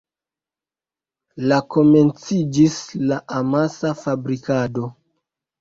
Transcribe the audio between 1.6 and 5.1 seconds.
komenciĝis la amasa fabrikado.